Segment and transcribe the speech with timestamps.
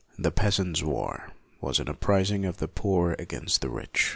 [0.17, 1.29] The Peas ants' War
[1.61, 4.09] was an uprising of the poor against the rich.